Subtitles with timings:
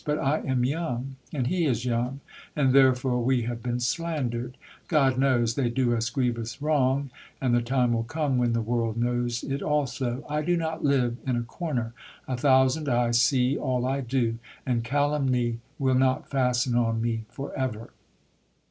[0.03, 2.21] But I am young, and he is young,
[2.55, 4.57] and therefore we have been slandered.
[4.87, 8.97] God knows, they do us grievous wrong, and the time will come when the world
[8.97, 10.25] knows it also.
[10.27, 11.93] I do not live in a corner;
[12.27, 17.55] a thousand eyes see all I do, and calumny will not fasten on me for
[17.55, 17.91] ever."